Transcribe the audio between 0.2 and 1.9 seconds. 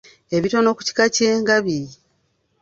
Ebitono ku kika ky'engabi.